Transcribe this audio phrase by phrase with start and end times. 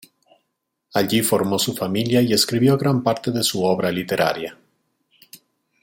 [0.95, 4.57] Allí formó su familia y escribió gran parte de su obra literaria.